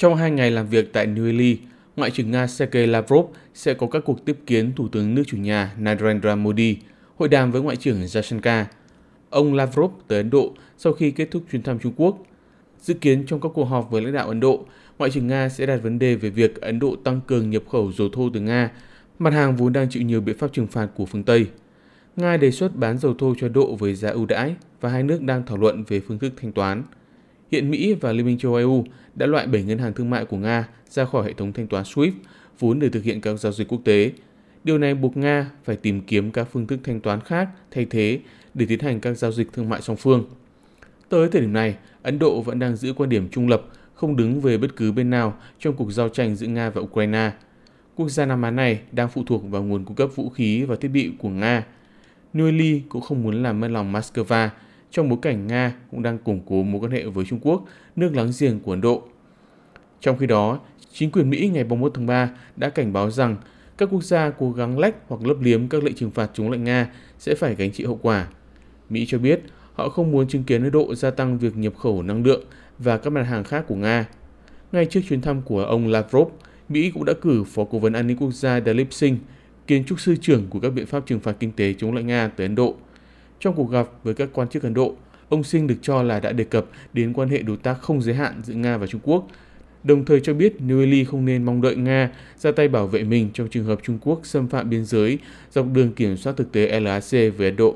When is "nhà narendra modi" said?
5.36-6.76